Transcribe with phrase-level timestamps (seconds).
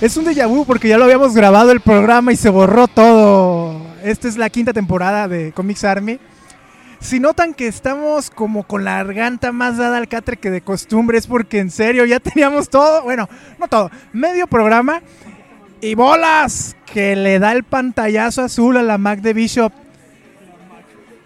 [0.00, 3.80] es un déjà vu porque ya lo habíamos grabado el programa y se borró todo.
[4.04, 6.18] Esta es la quinta temporada de Comics Army.
[7.00, 11.18] Si notan que estamos como con la garganta más dada al catre que de costumbre,
[11.18, 13.28] es porque en serio ya teníamos todo, bueno,
[13.58, 15.02] no todo, medio programa
[15.80, 19.72] y bolas que le da el pantallazo azul a la Mac de Bishop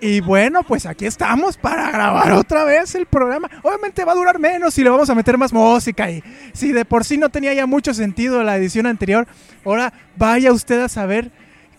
[0.01, 3.51] y bueno, pues aquí estamos para grabar otra vez el programa.
[3.63, 6.11] Obviamente va a durar menos y le vamos a meter más música.
[6.11, 9.27] Y si de por sí no tenía ya mucho sentido la edición anterior,
[9.65, 11.31] ahora vaya usted a saber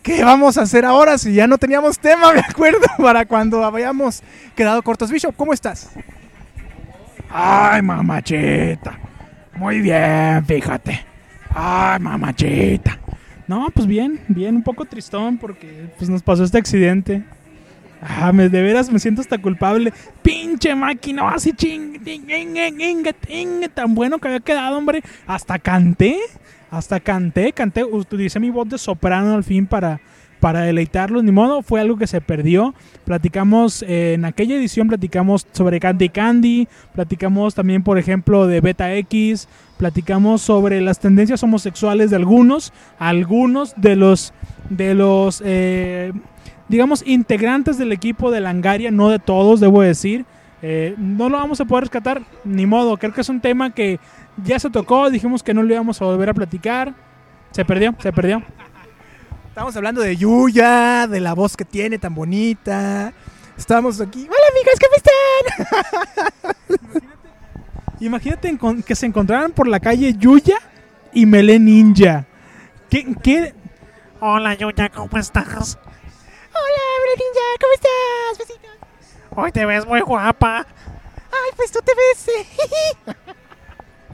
[0.03, 4.21] qué vamos a hacer ahora si ya no teníamos tema, me acuerdo, para cuando habíamos
[4.55, 5.11] quedado cortos.
[5.11, 5.89] Bishop, ¿cómo estás?
[7.29, 8.99] Ay, mamachita.
[9.55, 11.05] Muy bien, fíjate.
[11.49, 12.99] Ay, mamachita.
[13.47, 17.23] No, pues bien, bien, un poco tristón porque pues nos pasó este accidente.
[18.01, 19.93] Ah, de veras me siento hasta culpable.
[20.23, 21.99] Pinche máquina, así ching,
[23.73, 25.03] tan bueno que había quedado, hombre.
[25.27, 26.17] Hasta canté,
[26.71, 30.01] hasta canté, canté, utilicé mi voz de soprano al fin para,
[30.39, 31.23] para deleitarlos.
[31.23, 32.73] Ni modo, fue algo que se perdió.
[33.05, 38.95] Platicamos, eh, en aquella edición platicamos sobre Candy Candy, platicamos también, por ejemplo, de Beta
[38.95, 44.33] X, platicamos sobre las tendencias homosexuales de algunos, algunos de los
[44.69, 46.13] de los eh,
[46.71, 50.25] digamos, integrantes del equipo de Langaria, no de todos, debo decir.
[50.61, 52.95] Eh, no lo vamos a poder rescatar, ni modo.
[52.95, 53.99] Creo que es un tema que
[54.41, 56.93] ya se tocó, dijimos que no lo íbamos a volver a platicar.
[57.51, 58.41] Se perdió, se perdió.
[59.49, 63.11] Estamos hablando de Yuya, de la voz que tiene tan bonita.
[63.57, 64.25] Estamos aquí.
[64.29, 64.79] Hola amigos,
[66.39, 67.01] ¿cómo están?
[67.99, 70.55] Imagínate, que se encontraran por la calle Yuya
[71.11, 72.25] y Mele Ninja.
[72.89, 73.53] ¿Qué, ¿Qué?
[74.21, 75.77] Hola Yuya, ¿cómo estás?
[76.61, 78.37] Hola, Ninja, ¿cómo estás?
[78.37, 78.77] Besitos.
[79.35, 80.67] Hoy te ves muy guapa.
[81.31, 82.27] Ay, pues tú te ves.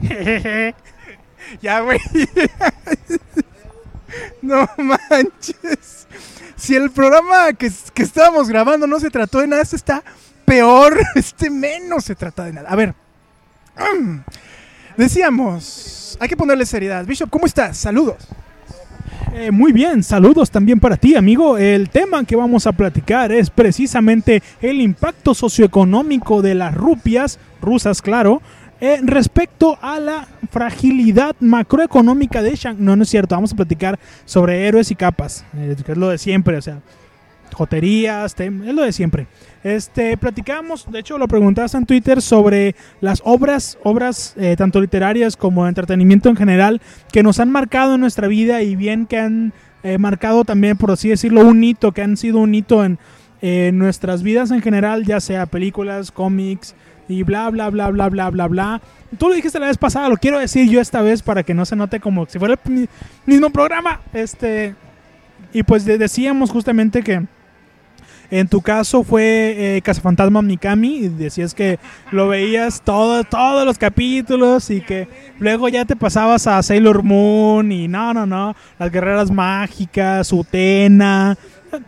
[1.60, 2.00] ya, güey.
[4.42, 6.06] no manches.
[6.56, 10.02] Si el programa que, que, estábamos grabando no se trató de nada, este está
[10.44, 10.98] peor.
[11.14, 12.70] Este menos se trata de nada.
[12.70, 12.94] A ver.
[14.96, 17.04] Decíamos, hay que ponerle seriedad.
[17.04, 17.76] Bishop, ¿cómo estás?
[17.76, 18.26] Saludos.
[19.34, 21.58] Eh, muy bien, saludos también para ti, amigo.
[21.58, 28.02] El tema que vamos a platicar es precisamente el impacto socioeconómico de las rupias, rusas,
[28.02, 28.42] claro,
[28.80, 32.84] eh, respecto a la fragilidad macroeconómica de Shanghai.
[32.84, 36.08] No, no es cierto, vamos a platicar sobre héroes y capas, eh, que es lo
[36.08, 36.80] de siempre, o sea,
[37.54, 39.26] joterías, es lo de siempre.
[39.64, 45.36] Este, platicamos, de hecho lo preguntabas en Twitter sobre las obras, obras eh, tanto literarias
[45.36, 46.80] como de entretenimiento en general
[47.12, 50.90] que nos han marcado en nuestra vida y bien que han eh, marcado también, por
[50.90, 52.98] así decirlo, un hito, que han sido un hito en
[53.78, 56.74] nuestras vidas en general, ya sea películas, cómics
[57.08, 58.80] y bla, bla, bla, bla, bla, bla, bla.
[59.16, 61.64] Tú lo dijiste la vez pasada, lo quiero decir yo esta vez para que no
[61.64, 62.88] se note como si fuera el
[63.26, 64.00] mismo programa.
[64.12, 64.74] Este,
[65.52, 67.26] y pues decíamos justamente que
[68.30, 71.78] en tu caso fue eh, Cazafantasma Mikami y decías que
[72.10, 75.08] lo veías todo, todos los capítulos y que
[75.38, 81.36] luego ya te pasabas a Sailor Moon y no, no, no, las guerreras mágicas, Utena.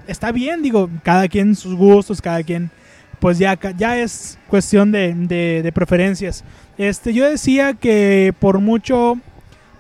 [0.07, 2.71] Está bien, digo, cada quien sus gustos, cada quien,
[3.19, 5.15] pues ya, ya es cuestión de,
[5.63, 6.45] de preferencias.
[6.79, 9.19] Este, yo decía que por mucho,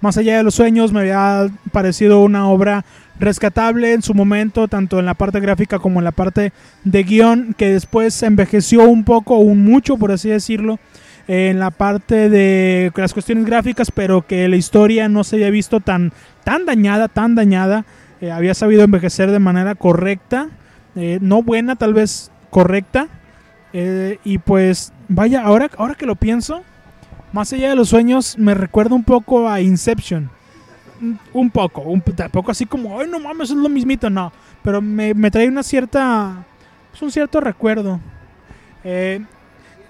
[0.02, 2.84] más allá de los sueños, me había parecido una obra
[3.20, 6.52] rescatable en su momento, tanto en la parte gráfica como en la parte
[6.84, 10.78] de guion, que después envejeció un poco, un mucho, por así decirlo,
[11.28, 15.80] en la parte de las cuestiones gráficas, pero que la historia no se había visto
[15.80, 16.12] tan,
[16.42, 17.84] tan dañada, tan dañada.
[18.20, 20.48] Eh, había sabido envejecer de manera correcta,
[20.96, 23.08] eh, no buena, tal vez correcta.
[23.72, 26.62] Eh, y pues, vaya, ahora, ahora que lo pienso,
[27.32, 30.30] más allá de los sueños, me recuerda un poco a Inception
[31.32, 34.32] un poco, un tampoco así como, ay, no mames, es lo mismito, no.
[34.62, 36.44] Pero me, trae una cierta,
[36.90, 38.00] pues un cierto recuerdo.
[38.84, 39.20] Eh,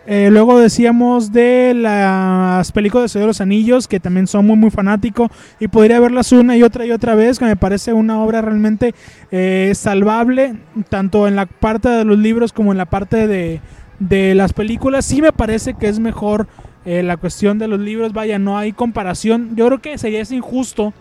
[0.07, 5.31] eh, luego decíamos de las películas de los Anillos, que también son muy, muy fanático.
[5.59, 8.95] Y podría verlas una y otra y otra vez, que me parece una obra realmente
[9.31, 10.56] eh, salvable,
[10.89, 13.61] tanto en la parte de los libros como en la parte de,
[13.99, 15.05] de las películas.
[15.05, 16.49] Sí me parece que es mejor
[16.85, 19.55] eh, la cuestión de los libros, vaya, no hay comparación.
[19.55, 20.93] Yo creo que sería injusto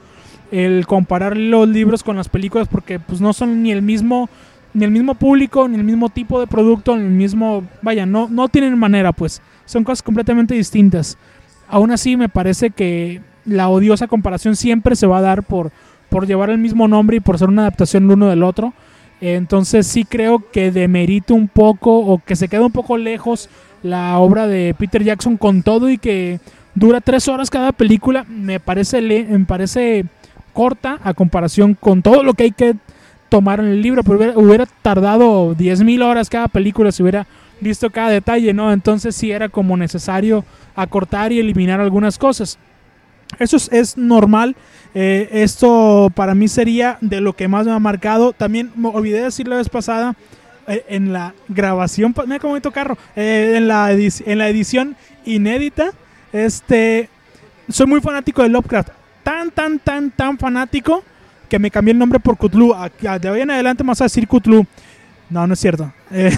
[0.52, 4.30] el comparar los libros con las películas porque pues no son ni el mismo
[4.72, 8.28] ni el mismo público, ni el mismo tipo de producto, ni el mismo, vaya, no
[8.30, 11.18] no tienen manera, pues son cosas completamente distintas.
[11.68, 15.72] Aún así me parece que la odiosa comparación siempre se va a dar por
[16.10, 18.74] por llevar el mismo nombre y por ser una adaptación el uno del otro.
[19.22, 23.50] Entonces sí creo que demerita un poco o que se queda un poco lejos
[23.84, 26.40] la obra de Peter Jackson con todo y que
[26.76, 28.26] dura tres horas cada película.
[28.28, 30.06] Me parece, me parece
[30.54, 32.76] corta a comparación con todo lo que hay que
[33.30, 34.04] tomar en el libro.
[34.04, 37.28] Pero hubiera, hubiera tardado 10.000 horas cada película si hubiera
[37.62, 38.72] visto cada detalle, ¿no?
[38.72, 40.46] Entonces sí era como necesario
[40.76, 42.58] acortar y eliminar algunas cosas.
[43.38, 44.56] Eso es, normal.
[44.96, 48.34] Eh, esto para mí sería de lo que más me ha marcado.
[48.34, 50.16] También me olvidé decir la vez pasada
[50.69, 54.95] en la grabación, mira cómo bonito carro, eh, en, la en la edición
[55.25, 55.92] inédita,
[56.31, 57.10] este,
[57.69, 58.89] soy muy fanático de Lovecraft,
[59.24, 61.04] tan, tan, tan, tan fanático
[61.50, 62.75] que me cambié el nombre por Cthulhu.
[63.19, 64.66] De hoy en adelante vas a decir Cthulhu.
[65.30, 65.92] No, no es cierto.
[66.12, 66.31] Eh,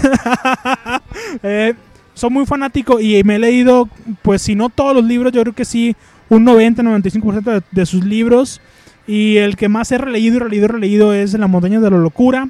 [1.42, 1.74] eh,
[2.14, 3.88] soy muy fanático y me he leído,
[4.22, 5.94] pues si no todos los libros, yo creo que sí,
[6.28, 8.60] un 90-95% de, de sus libros.
[9.06, 11.98] Y el que más he releído y releído y releído es La montaña de la
[11.98, 12.48] locura.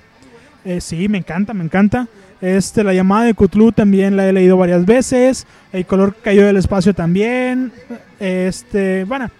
[0.64, 2.09] Eh, sí, me encanta, me encanta.
[2.41, 5.47] Este, la llamada de Cthulhu también la he leído varias veces.
[5.73, 7.73] El color cayó del espacio también.
[8.19, 9.31] Este, bueno,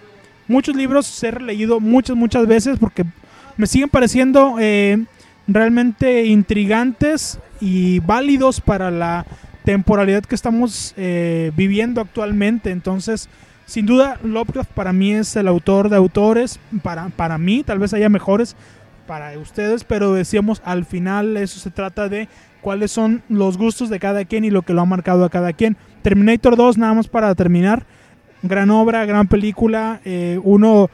[0.49, 3.05] muchos libros he releído muchas, muchas veces porque
[3.57, 5.05] me siguen pareciendo eh,
[5.47, 9.27] realmente intrigantes y válidos para la
[9.65, 12.71] temporalidad que estamos eh, viviendo actualmente.
[12.71, 13.29] Entonces,
[13.67, 16.59] sin duda, Lovecraft para mí es el autor de autores.
[16.83, 18.57] Para, para mí, tal vez haya mejores
[19.07, 22.29] para ustedes, pero decíamos al final eso se trata de
[22.61, 25.53] cuáles son los gustos de cada quien y lo que lo ha marcado a cada
[25.53, 25.77] quien.
[26.03, 27.85] Terminator 2, nada más para terminar.
[28.43, 30.01] Gran obra, gran película.
[30.05, 30.89] eh, uno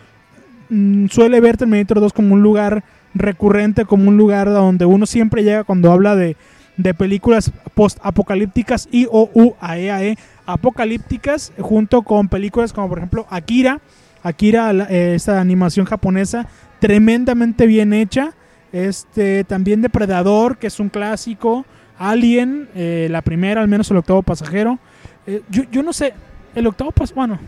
[0.69, 2.84] mm, suele ver Terminator 2 como un lugar
[3.14, 6.37] recurrente, como un lugar donde uno siempre llega cuando habla de,
[6.76, 10.16] de películas post-apocalípticas y o u AEAE
[10.46, 13.81] apocalípticas, junto con películas como por ejemplo Akira.
[14.22, 16.49] Akira, eh, esta animación japonesa,
[16.80, 18.32] tremendamente bien hecha.
[18.72, 21.64] Este, también Depredador, que es un clásico.
[21.98, 24.78] Alien, eh, la primera, al menos el octavo pasajero.
[25.26, 26.14] Eh, yo, yo no sé,
[26.54, 27.40] el octavo pasajero, bueno,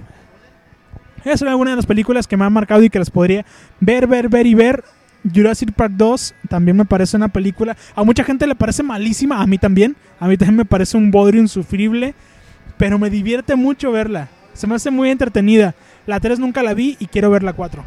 [1.25, 3.45] es una de las películas que me han marcado y que las podría
[3.81, 4.85] ver, ver, ver y ver.
[5.35, 7.77] Jurassic Park 2 también me parece una película.
[7.95, 9.97] A mucha gente le parece malísima, a mí también.
[10.19, 12.15] A mí también me parece un bodrio insufrible.
[12.79, 14.29] Pero me divierte mucho verla.
[14.55, 15.75] Se me hace muy entretenida.
[16.07, 17.85] La 3 nunca la vi y quiero ver la 4.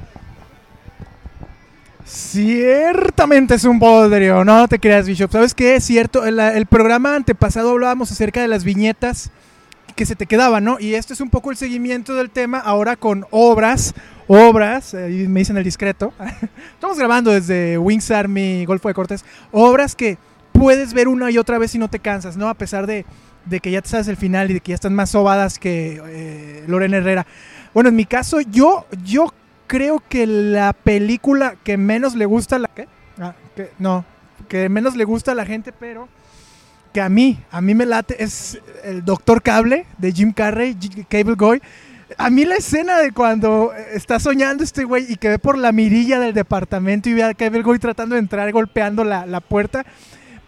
[2.05, 5.31] Ciertamente es un bodrio, no te creas, Bishop.
[5.31, 5.75] ¿Sabes qué?
[5.75, 9.31] Es cierto, el, el programa antepasado hablábamos acerca de las viñetas
[9.95, 10.79] que se te quedaban, ¿no?
[10.79, 13.93] Y esto es un poco el seguimiento del tema ahora con obras,
[14.27, 16.13] obras, ahí me dicen el discreto.
[16.73, 20.17] Estamos grabando desde Wings Army, Golfo de Cortés, obras que
[20.51, 22.49] puedes ver una y otra vez y no te cansas, ¿no?
[22.49, 23.05] A pesar de,
[23.45, 26.01] de que ya te sabes el final y de que ya están más sobadas que
[26.05, 27.25] eh, Lorena Herrera.
[27.73, 29.33] Bueno, en mi caso, yo, yo
[29.73, 32.87] creo que la película que menos le gusta a la ¿qué?
[33.19, 34.05] Ah, que- no,
[34.47, 36.07] que menos le gusta a la gente, pero
[36.93, 40.77] que a mí, a mí me late es el Doctor Cable de Jim Carrey,
[41.09, 41.59] Cable Guy.
[42.19, 45.57] A mí la escena de cuando eh, está soñando este güey y que ve por
[45.57, 49.39] la mirilla del departamento y ve a Cable Guy tratando de entrar golpeando la, la
[49.39, 49.83] puerta,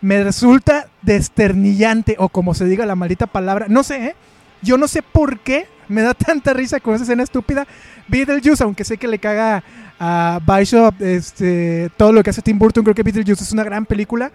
[0.02, 3.66] me resulta desternillante o como se diga la maldita palabra.
[3.70, 4.16] No sé, ¿eh?
[4.62, 7.68] Yo no sé por qué me da tanta risa con esa escena estúpida.
[8.08, 9.64] Beetlejuice, aunque sé que le caga
[10.00, 13.86] a Bishop este, todo lo que hace Tim Burton, creo que Beetlejuice es una gran
[13.86, 14.32] película.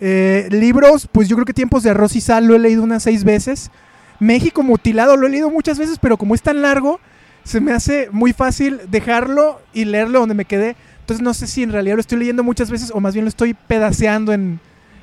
[0.00, 3.02] Eh, libros, pues yo creo que Tiempos de Arroz y Sal lo he leído unas
[3.02, 3.70] seis veces.
[4.18, 7.00] México Mutilado lo he leído muchas veces, pero como es tan largo,
[7.44, 10.76] se me hace muy fácil dejarlo y leerlo donde me quedé.
[11.00, 13.28] Entonces no sé si en realidad lo estoy leyendo muchas veces o más bien lo
[13.28, 14.60] estoy pedaceando en,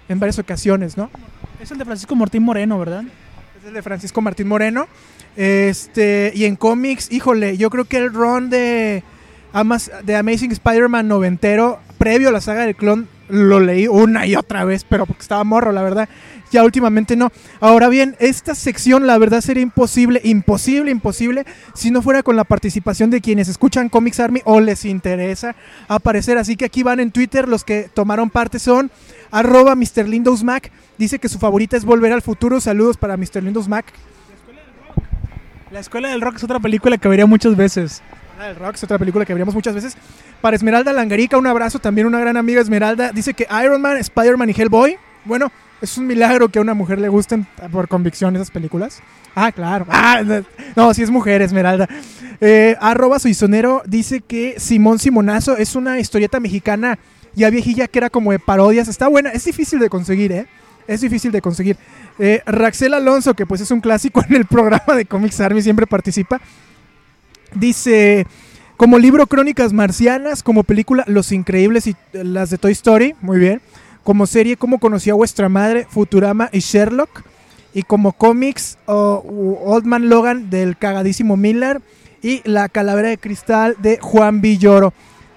[0.08, 1.10] en varias ocasiones, ¿no?
[1.62, 3.04] Es el de Francisco Martín Moreno, ¿verdad?
[3.74, 4.88] De Francisco Martín Moreno.
[5.36, 9.04] Este, y en cómics, híjole, yo creo que el run de,
[10.04, 14.66] de Amazing Spider-Man noventero, previo a la saga del clon, lo leí una y otra
[14.66, 16.10] vez, pero porque estaba morro, la verdad.
[16.52, 17.32] Ya últimamente no.
[17.60, 21.46] Ahora bien, esta sección, la verdad, sería imposible, imposible, imposible,
[21.76, 25.56] si no fuera con la participación de quienes escuchan Comics Army o les interesa
[25.88, 26.38] aparecer.
[26.38, 28.92] Así que aquí van en Twitter, los que tomaron parte son
[29.32, 30.06] arroba Mr.
[30.10, 30.72] Windows Mac.
[30.98, 32.60] Dice que su favorita es Volver al Futuro.
[32.60, 33.44] Saludos para Mr.
[33.44, 33.86] Windows Mac.
[35.72, 38.02] La Escuela del Rock es otra película que vería muchas veces.
[38.40, 39.98] La del Rock es otra película que veríamos muchas veces.
[40.40, 43.12] Para Esmeralda Langarica, un abrazo, también una gran amiga Esmeralda.
[43.12, 44.98] Dice que Iron Man, Spider-Man y Hellboy.
[45.26, 49.02] Bueno, Es un milagro que a una mujer le gusten por convicción esas películas.
[49.36, 49.86] Ah, claro.
[49.90, 50.44] Ah, no,
[50.78, 51.90] no, sí es mujer, Esmeralda.
[52.40, 56.98] Eh, arroba Suizonero dice que Simón Simonazo es una historieta mexicana
[57.36, 58.88] ya viejilla que era como de parodias.
[58.88, 60.48] Está buena, es difícil de conseguir, ¿eh?
[60.88, 61.76] Es difícil de conseguir.
[62.18, 65.86] Eh, Raxel Alonso, que pues es un clásico en el programa de Comics Army, siempre
[65.88, 66.40] participa.
[67.56, 68.28] Dice,
[68.78, 73.40] como libro Crónicas Marcianas, como película Los Increíbles y eh, las de Toy Story, muy
[73.40, 73.62] bien.
[74.04, 77.24] Como serie, Cómo conocí a vuestra madre, Futurama y Sherlock.
[77.74, 81.82] Y como cómics, oh, Old Man Logan del cagadísimo Miller.
[82.22, 84.94] Y La Calavera de Cristal de Juan Villoro.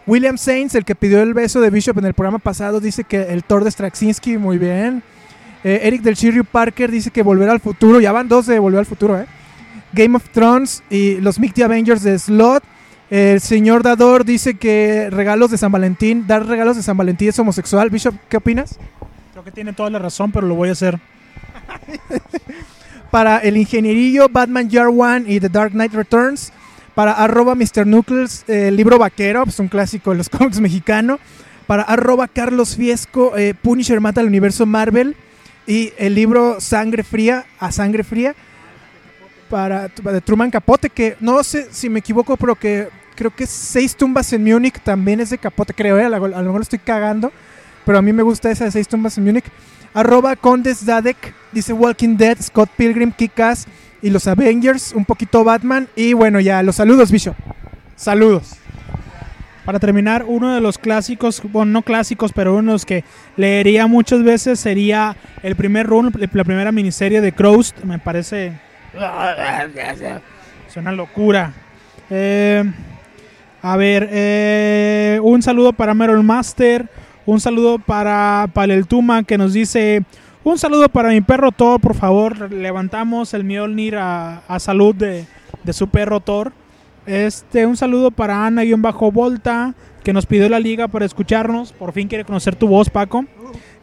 [0.06, 3.22] William Sainz, el que pidió el beso de Bishop en el programa pasado, dice que
[3.22, 5.02] el Thor de Straczynski, muy bien.
[5.64, 8.80] Eh, Eric del Shiryu Parker dice que Volver al Futuro, ya van dos de Volver
[8.80, 9.26] al Futuro, ¿eh?
[9.92, 12.62] Game of Thrones y los Mighty Avengers de Slot.
[13.10, 17.38] El señor Dador dice que regalos de San Valentín, dar regalos de San Valentín es
[17.38, 17.90] homosexual.
[17.90, 18.78] Bishop, ¿qué opinas?
[19.32, 20.98] Creo que tiene toda la razón, pero lo voy a hacer.
[23.10, 26.52] Para el ingenierillo Batman Year One y The Dark Knight Returns.
[26.94, 27.86] Para arroba Mr.
[27.86, 31.18] Nucleus, eh, el libro vaquero, pues un clásico de los cómics mexicano.
[31.66, 35.16] Para arroba Carlos Fiesco, eh, Punisher mata al universo Marvel.
[35.66, 38.34] Y el libro Sangre Fría, a Sangre Fría.
[39.52, 43.94] Para, de Truman Capote, que no sé si me equivoco, pero que creo que Seis
[43.94, 46.06] Tumbas en Múnich también es de Capote, creo, ¿eh?
[46.06, 47.30] a, lo, mejor lo estoy cagando,
[47.84, 49.44] pero a mí me gusta esa de Seis Tumbas en Múnich.
[49.92, 53.66] Arroba Condes Dadek, dice Walking Dead, Scott Pilgrim, Kikas
[54.00, 55.86] y los Avengers, un poquito Batman.
[55.96, 57.36] Y bueno, ya, los saludos, Bishop.
[57.94, 58.54] Saludos.
[59.66, 63.04] Para terminar, uno de los clásicos, bueno, no clásicos, pero uno de los que
[63.36, 67.84] leería muchas veces sería el primer run, la primera miniserie de Croust.
[67.84, 68.71] Me parece.
[70.68, 71.52] Es una locura.
[72.10, 72.64] Eh,
[73.62, 76.88] a ver, eh, un saludo para Merol Master.
[77.24, 80.02] Un saludo para Paleltuma que nos dice.
[80.44, 82.50] Un saludo para mi perro Thor, por favor.
[82.50, 85.24] Levantamos el Mjolnir a, a salud de,
[85.62, 86.52] de su perro Thor.
[87.06, 91.72] Este, un saludo para Ana-Volta, que nos pidió la liga para escucharnos.
[91.72, 93.24] Por fin quiere conocer tu voz, Paco.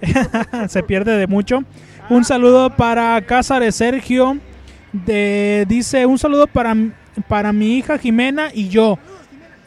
[0.68, 1.64] Se pierde de mucho.
[2.10, 4.38] Un saludo para Cázares Sergio.
[4.92, 6.76] De, dice, un saludo para,
[7.28, 8.98] para mi hija Jimena y yo.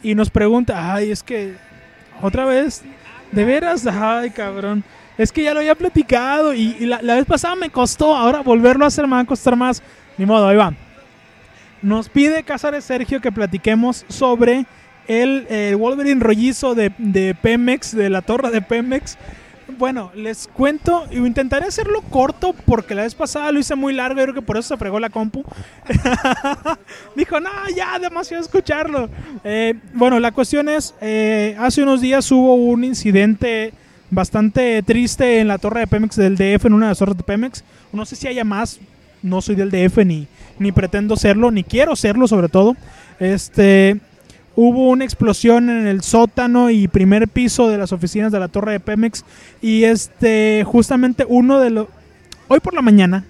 [0.01, 1.55] Y nos pregunta, ay, es que,
[2.21, 2.83] otra vez,
[3.31, 3.85] ¿de veras?
[3.87, 4.83] Ay, cabrón.
[5.17, 8.15] Es que ya lo había platicado y, la, la vez pasada me costó.
[8.15, 9.81] Ahora volverlo a hacer me va a costar más.
[10.17, 10.73] Ni modo, ahí va.
[11.81, 14.65] Nos pide Cázares Sergio que platiquemos sobre
[15.07, 19.17] el, el Wolverine rollizo de, de, Pemex, de la torre de Pemex.
[19.77, 24.23] Bueno, les cuento, intentaré hacerlo corto porque la vez pasada lo hice muy largo y
[24.23, 25.43] creo que por eso se fregó la compu.
[27.15, 29.09] Dijo, no, ya, demasiado escucharlo.
[29.43, 33.73] Eh, bueno, la cuestión es, eh, hace unos días hubo un incidente
[34.09, 37.23] bastante triste en la torre de Pemex del DF, en una de las torres de
[37.23, 37.63] Pemex.
[37.91, 38.79] No sé si haya más,
[39.21, 40.27] no soy del DF ni,
[40.59, 42.75] ni pretendo serlo, ni quiero serlo sobre todo.
[43.19, 43.99] Este,
[44.55, 48.73] hubo una explosión en el sótano y primer piso de las oficinas de la torre
[48.73, 49.25] de Pemex
[49.61, 51.87] y este, justamente uno de los...
[52.47, 53.25] Hoy por la mañana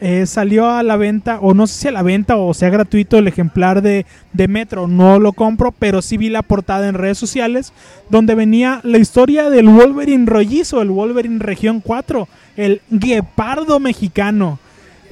[0.00, 3.18] eh, salió a la venta, o no sé si a la venta o sea gratuito
[3.18, 7.18] el ejemplar de, de Metro, no lo compro, pero sí vi la portada en redes
[7.18, 7.72] sociales
[8.10, 14.58] donde venía la historia del Wolverine rollizo, el Wolverine Región 4, el guepardo mexicano.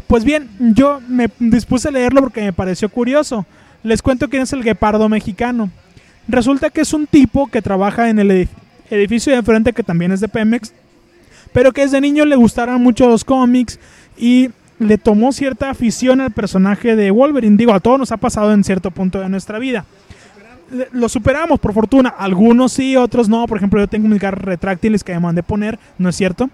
[0.09, 3.47] Pues bien, yo me dispuse a leerlo porque me pareció curioso.
[3.82, 5.70] Les cuento quién es el guepardo mexicano.
[6.28, 8.49] Resulta que es un tipo que trabaja en el
[8.90, 10.72] edificio de enfrente que también es de Pemex,
[11.52, 13.80] pero que desde niño le gustaron mucho los cómics
[14.16, 17.56] y le tomó cierta afición al personaje de Wolverine.
[17.56, 19.84] Digo, a todos nos ha pasado en cierto punto de nuestra vida.
[20.92, 22.10] Lo superamos, por fortuna.
[22.10, 23.46] Algunos sí, otros no.
[23.46, 26.49] Por ejemplo, yo tengo mis garras retráctiles que me mandé poner, ¿no es cierto?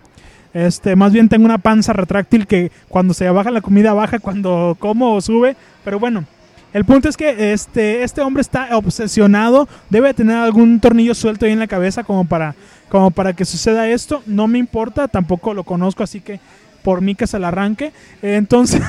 [0.55, 4.77] Este, más bien tengo una panza retráctil que cuando se baja la comida baja, cuando
[4.81, 5.55] como sube.
[5.85, 6.25] Pero bueno,
[6.73, 9.69] el punto es que este, este hombre está obsesionado.
[9.89, 12.55] Debe tener algún tornillo suelto ahí en la cabeza como para,
[12.89, 14.23] como para que suceda esto.
[14.27, 16.41] No me importa, tampoco lo conozco, así que
[16.83, 17.93] por mí que se la arranque.
[18.21, 18.83] Entonces,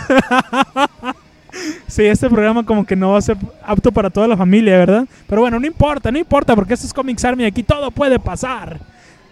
[1.88, 5.08] sí, este programa como que no va a ser apto para toda la familia, ¿verdad?
[5.28, 8.80] Pero bueno, no importa, no importa, porque este es Comics Army, aquí todo puede pasar.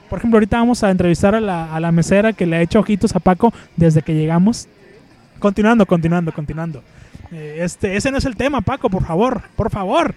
[0.10, 2.80] Por ejemplo, ahorita vamos a entrevistar a la, a la mesera que le ha hecho
[2.80, 4.68] ojitos a Paco desde que llegamos.
[5.40, 6.82] Continuando, continuando, continuando.
[7.32, 10.16] Eh, este, ese no es el tema, Paco, por favor, por favor.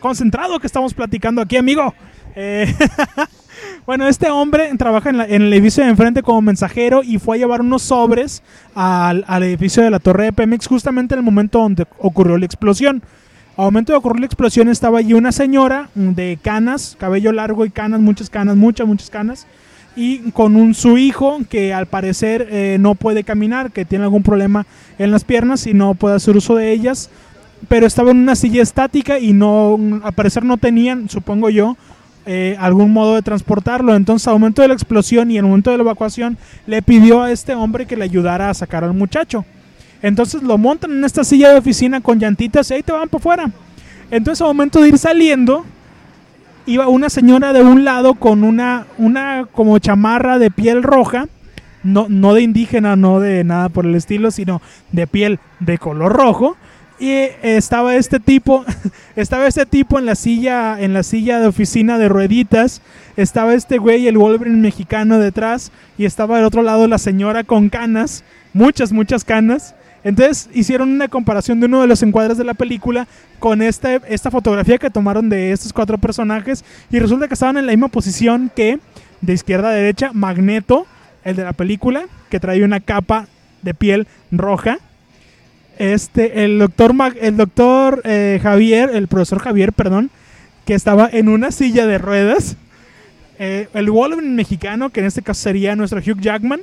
[0.00, 1.94] Concentrado que estamos platicando aquí, amigo.
[2.36, 2.72] Eh,
[3.86, 7.36] bueno, este hombre trabaja en, la, en, el edificio de enfrente como mensajero y fue
[7.36, 8.42] a llevar unos sobres
[8.74, 13.02] al, edificio de la torre de Pemex justamente en el momento donde ocurrió la explosión.
[13.56, 17.70] Al momento de ocurrir la explosión estaba allí una señora de canas, cabello largo y
[17.70, 19.46] canas, muchas canas, muchas, muchas canas.
[19.96, 24.22] Y con un su hijo que al parecer eh, no puede caminar, que tiene algún
[24.22, 24.66] problema
[24.98, 27.10] en las piernas y no puede hacer uso de ellas,
[27.68, 31.76] pero estaba en una silla estática y no, al parecer no tenían, supongo yo,
[32.26, 33.94] eh, algún modo de transportarlo.
[33.94, 37.30] Entonces, al momento de la explosión y el momento de la evacuación, le pidió a
[37.30, 39.44] este hombre que le ayudara a sacar al muchacho.
[40.02, 43.20] Entonces lo montan en esta silla de oficina con llantitas y ahí te van para
[43.20, 43.50] afuera.
[44.10, 45.64] Entonces, al momento de ir saliendo,
[46.66, 51.28] iba una señora de un lado con una, una como chamarra de piel roja,
[51.82, 56.12] no, no de indígena, no de nada por el estilo, sino de piel de color
[56.12, 56.56] rojo.
[56.98, 57.10] Y
[57.42, 58.64] estaba este tipo,
[59.16, 62.80] estaba este tipo en la silla, en la silla de oficina de rueditas.
[63.16, 67.68] Estaba este güey, el Wolverine mexicano detrás, y estaba del otro lado la señora con
[67.68, 69.74] canas, muchas, muchas canas.
[70.04, 73.08] Entonces hicieron una comparación de uno de los encuadres de la película
[73.38, 77.66] con esta, esta fotografía que tomaron de estos cuatro personajes y resulta que estaban en
[77.66, 78.78] la misma posición que
[79.22, 80.86] de izquierda a derecha Magneto,
[81.24, 83.26] el de la película, que traía una capa
[83.62, 84.78] de piel roja.
[85.78, 90.10] Este, el doctor, Mag- el doctor eh, Javier, el profesor Javier, perdón,
[90.66, 92.56] que estaba en una silla de ruedas.
[93.38, 96.60] Eh, el Wolverine mexicano, que en este caso sería nuestro Hugh Jackman,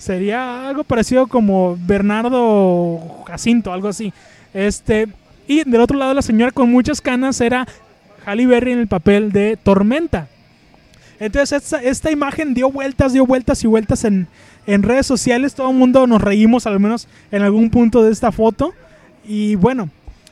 [0.00, 4.12] sería algo parecido como Bernardo Jacinto, algo así.
[4.54, 5.06] Este,
[5.46, 7.68] y del otro lado la señora con muchas canas era
[8.24, 10.26] Halle Berry en el papel de Tormenta.
[11.20, 14.26] Entonces esta, esta imagen dio vueltas, dio vueltas y vueltas en,
[14.66, 15.54] en redes sociales.
[15.54, 18.72] Todo el mundo nos reímos al menos en algún punto de esta foto.
[19.28, 19.90] Y bueno,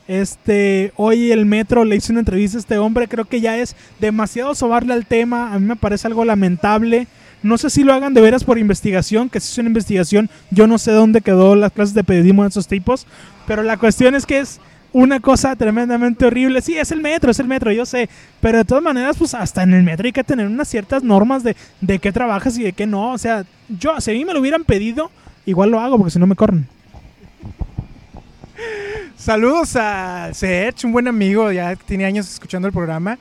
[0.09, 3.07] este, hoy el Metro le hizo una entrevista a este hombre.
[3.07, 5.53] Creo que ya es demasiado sobarle al tema.
[5.53, 7.07] A mí me parece algo lamentable.
[7.43, 10.67] No sé si lo hagan de veras por investigación, que si es una investigación, yo
[10.67, 13.07] no sé dónde quedó las clases de periodismo de esos tipos.
[13.47, 14.61] Pero la cuestión es que es
[14.93, 16.61] una cosa tremendamente horrible.
[16.61, 18.09] Sí, es el metro, es el metro, yo sé.
[18.41, 21.43] Pero de todas maneras, pues hasta en el metro hay que tener unas ciertas normas
[21.43, 23.13] de, de qué trabajas y de qué no.
[23.13, 25.11] O sea, yo, si a mí me lo hubieran pedido,
[25.47, 26.67] igual lo hago porque si no me corren.
[29.17, 33.19] Saludos a Serge, un buen amigo, ya tiene años escuchando el programa.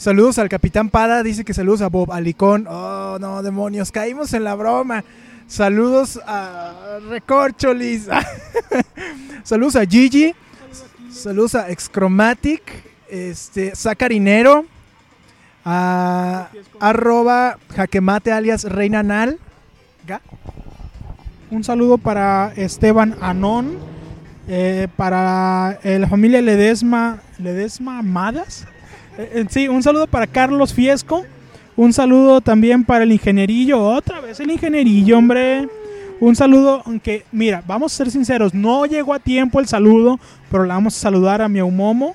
[0.00, 2.66] Saludos al Capitán Pada, dice que saludos a Bob Alicón.
[2.66, 5.04] Oh, no, demonios, caímos en la broma.
[5.46, 8.08] Saludos a Recorcholis.
[9.42, 10.34] saludos a Gigi.
[11.12, 12.62] Saludos a Excromatic.
[13.10, 14.64] Este, Sacarinero.
[15.66, 16.48] A
[16.80, 19.38] arroba jaquemate alias Reina Nal.
[21.50, 23.76] Un saludo para Esteban Anón,
[24.48, 28.66] eh, para la familia Ledesma, Ledesma Amadas.
[29.20, 31.26] Eh, eh, sí, un saludo para Carlos Fiesco.
[31.76, 33.78] Un saludo también para el ingenierillo.
[33.78, 35.68] Otra vez el ingenierillo, hombre.
[36.20, 40.64] Un saludo, aunque, mira, vamos a ser sinceros, no llegó a tiempo el saludo, pero
[40.64, 42.14] le vamos a saludar a mi Momo.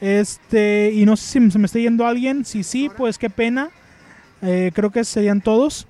[0.00, 2.44] Este, y no sé si se me está yendo alguien.
[2.44, 3.70] Si sí, pues qué pena.
[4.40, 5.88] Eh, creo que serían todos.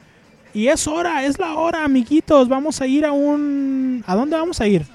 [0.54, 2.48] Y es hora, es la hora, amiguitos.
[2.48, 4.02] Vamos a ir a un.
[4.06, 4.86] ¿A dónde vamos a ir?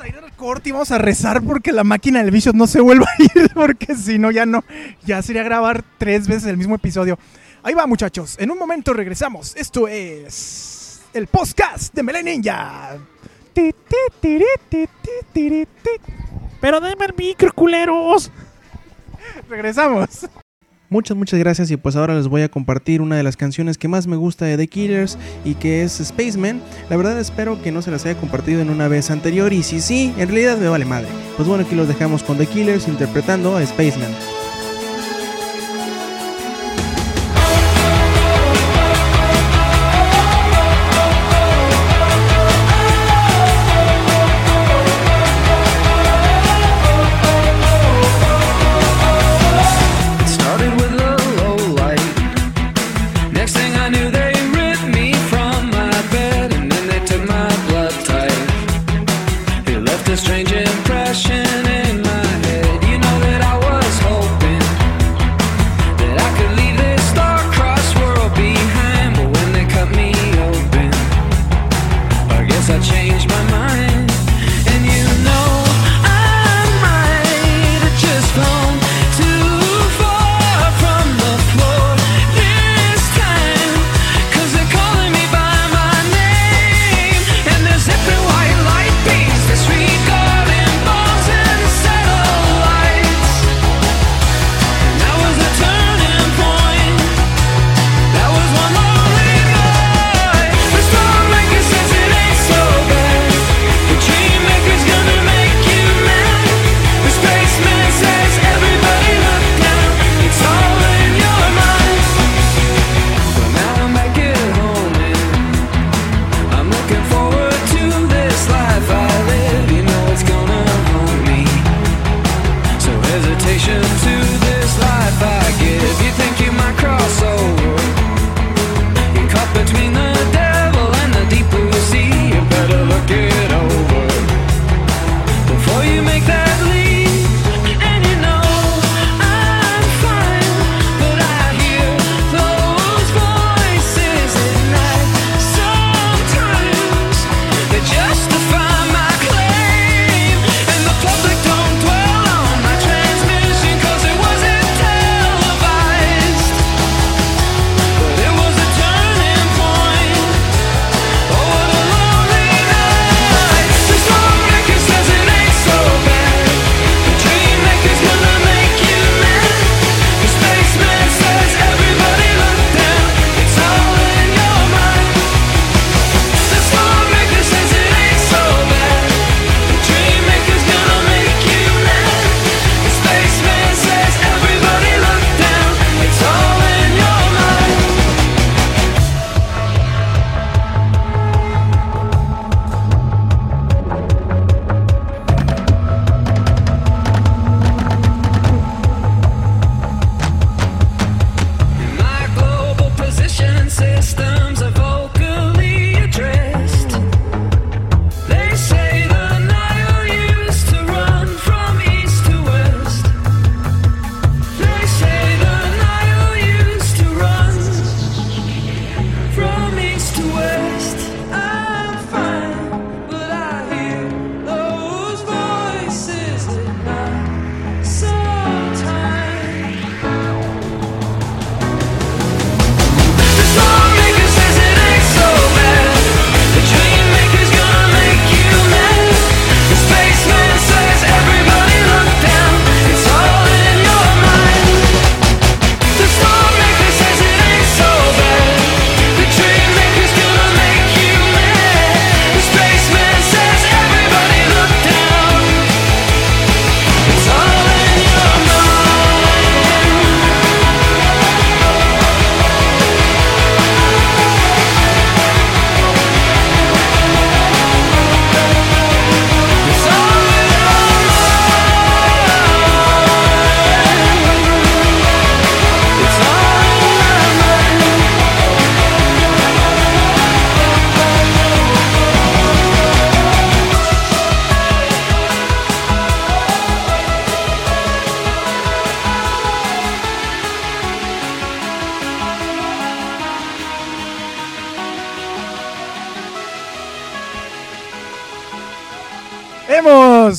[0.00, 2.80] A ir al corte y vamos a rezar porque la máquina del vicio no se
[2.80, 4.64] vuelva a ir, porque si no, ya no.
[5.04, 7.18] Ya sería grabar tres veces el mismo episodio.
[7.62, 8.36] Ahí va, muchachos.
[8.38, 9.54] En un momento regresamos.
[9.56, 11.02] Esto es.
[11.12, 12.96] El podcast de Mele Ninja.
[16.60, 18.30] Pero denme el micro, culeros.
[19.50, 20.26] Regresamos.
[20.92, 23.86] Muchas, muchas gracias y pues ahora les voy a compartir una de las canciones que
[23.86, 26.60] más me gusta de The Killers y que es Spaceman.
[26.90, 29.80] La verdad espero que no se las haya compartido en una vez anterior y si
[29.80, 31.06] sí, en realidad me vale madre.
[31.36, 34.10] Pues bueno, aquí los dejamos con The Killers interpretando a Spaceman.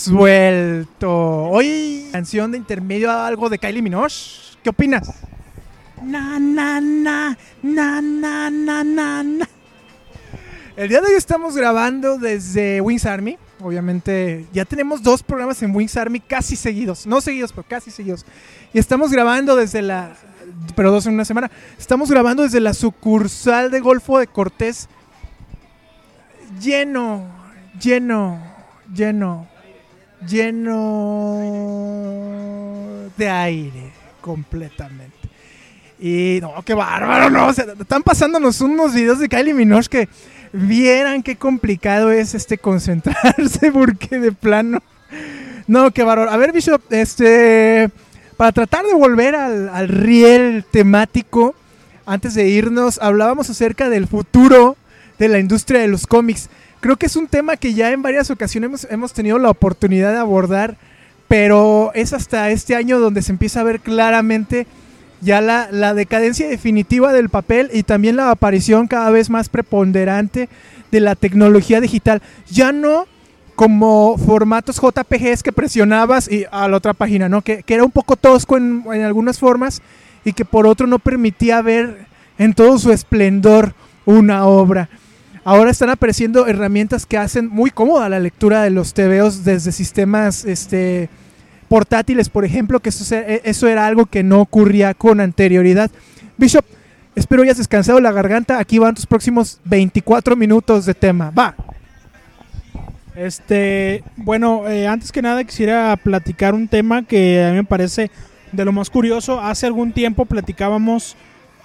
[0.07, 1.11] Hemos vuelto.
[1.11, 4.11] Hoy canción de intermedio algo de Kylie Minogue.
[4.63, 5.13] ¿Qué opinas?
[6.01, 9.49] Na, na, na, na, na, na, na, na.
[10.75, 13.37] El día de hoy estamos grabando desde Wings Army.
[13.59, 17.05] Obviamente ya tenemos dos programas en Wings Army casi seguidos.
[17.05, 18.25] No seguidos, pero casi seguidos.
[18.73, 20.15] Y estamos grabando desde la...
[20.75, 21.51] Pero dos en una semana.
[21.77, 24.89] Estamos grabando desde la sucursal de Golfo de Cortés.
[26.59, 27.27] Lleno,
[27.79, 28.39] lleno,
[28.91, 29.47] lleno,
[30.27, 31.37] lleno
[33.17, 35.17] de aire completamente.
[35.99, 37.47] Y no, qué bárbaro, no.
[37.47, 40.09] O sea, están pasándonos unos videos de Kylie Minogue que
[40.51, 44.79] vieran qué complicado es este concentrarse porque de plano.
[45.67, 46.31] No, qué bárbaro.
[46.31, 47.89] A ver, Bishop, este.
[48.37, 51.53] Para tratar de volver al, al riel temático,
[52.07, 54.75] antes de irnos, hablábamos acerca del futuro
[55.19, 56.49] de la industria de los cómics.
[56.81, 60.17] Creo que es un tema que ya en varias ocasiones hemos, tenido la oportunidad de
[60.17, 60.77] abordar,
[61.27, 64.65] pero es hasta este año donde se empieza a ver claramente
[65.21, 70.49] ya la, decadencia definitiva del papel y también la aparición cada vez más preponderante
[70.91, 72.23] de la tecnología digital.
[72.49, 73.05] Ya no
[73.55, 77.43] como formatos JPGs que presionabas y a la otra página, ¿no?
[77.43, 79.83] Que, era un poco tosco en algunas formas
[80.25, 82.07] y que por otro no permitía ver
[82.39, 84.89] en todo su esplendor una obra.
[85.43, 90.45] Ahora están apareciendo herramientas que hacen muy cómoda la lectura de los TVOs desde sistemas
[90.45, 91.09] este,
[91.67, 95.89] portátiles, por ejemplo, que eso, se- eso era algo que no ocurría con anterioridad.
[96.37, 96.63] Bishop,
[97.15, 98.59] espero hayas descansado la garganta.
[98.59, 101.31] Aquí van tus próximos 24 minutos de tema.
[101.31, 101.55] Va.
[103.15, 108.09] Este, bueno, eh, antes que nada quisiera platicar un tema que a mí me parece
[108.51, 109.41] de lo más curioso.
[109.41, 111.15] Hace algún tiempo platicábamos,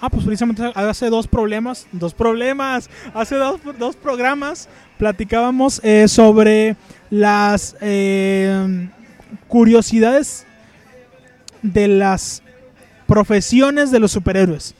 [0.01, 6.75] ah, pues precisamente hace dos problemas, dos problemas, hace dos, dos programas platicábamos eh, sobre
[7.09, 8.89] las eh,
[9.47, 10.45] curiosidades
[11.61, 12.41] de las
[13.07, 14.75] profesiones de los superhéroes.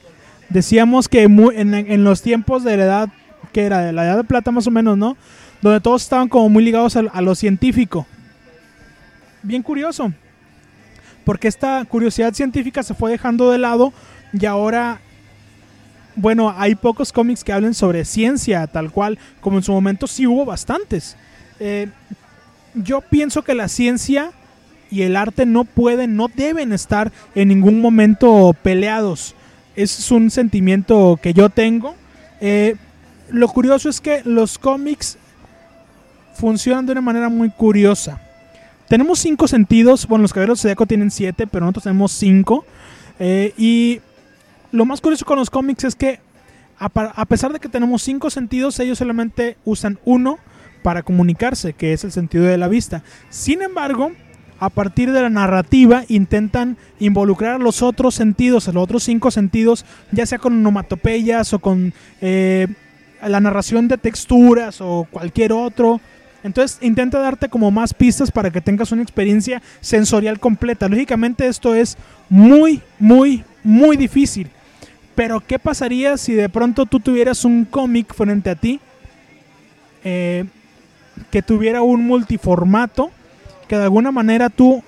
[0.48, 3.08] Decíamos que mu- en, los tiempos de la edad,
[3.52, 5.16] que era de la edad de plata más o menos, ¿no?
[5.60, 8.06] donde todos estaban como muy ligados a lo científico.
[9.42, 10.12] Bien curioso,
[11.24, 13.92] porque esta curiosidad científica se fue dejando de lado
[14.32, 15.00] y ahora,
[16.18, 20.26] bueno, hay pocos cómics que hablen sobre ciencia, tal cual, como en su momento sí
[20.26, 21.16] hubo bastantes.
[21.60, 21.88] Eh,
[22.74, 24.32] yo pienso que la ciencia
[24.90, 29.34] y el arte no pueden, no deben estar en ningún momento peleados.
[29.76, 31.94] Ese es un sentimiento que yo tengo.
[32.40, 32.74] Eh,
[33.30, 35.18] lo curioso es que los cómics
[36.34, 38.20] funcionan de una manera muy curiosa.
[38.88, 40.06] Tenemos cinco sentidos.
[40.06, 42.64] Bueno, los caballeros tienen siete, pero nosotros tenemos cinco.
[43.20, 44.00] Eh, y
[44.72, 46.20] lo más curioso con los cómics es que,
[46.78, 50.38] a, a pesar de que tenemos cinco sentidos, ellos solamente usan uno
[50.82, 53.02] para comunicarse, que es el sentido de la vista.
[53.30, 54.12] Sin embargo,
[54.60, 59.30] a partir de la narrativa intentan involucrar a los otros sentidos, a los otros cinco
[59.30, 62.66] sentidos, ya sea con onomatopeyas o con eh,
[63.26, 66.00] la narración de texturas o cualquier otro.
[66.42, 70.88] Entonces intenta darte como más pistas para que tengas una experiencia sensorial completa.
[70.88, 71.96] Lógicamente esto es
[72.28, 74.48] muy, muy, muy difícil.
[75.18, 78.78] Pero ¿qué pasaría si de pronto tú tuvieras un cómic frente a ti
[80.04, 80.44] eh,
[81.32, 83.10] que tuviera un multiformato,
[83.66, 84.80] que de alguna manera tú